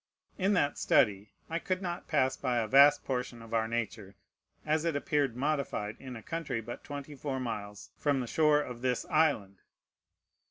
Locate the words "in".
0.39-0.53, 5.99-6.15